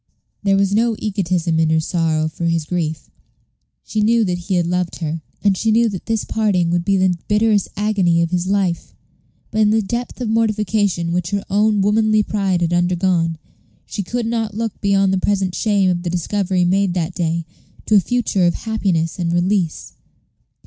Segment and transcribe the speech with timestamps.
[0.41, 3.11] There was no egotism in her sorrow for his grief.
[3.83, 6.97] She knew that he had loved her, and she knew that this parting would be
[6.97, 8.95] the bitterest agony of his life;
[9.51, 13.37] but in the depth of mortification which her own womanly pride had undergone,
[13.85, 17.45] she could not look beyond the present shame of the discovery made that day
[17.85, 19.93] to a future of happiness and release.